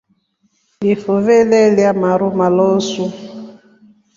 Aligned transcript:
Ifuve 0.91 1.37
lelya 1.49 1.91
maru 2.01 2.29
malosu. 2.37 3.05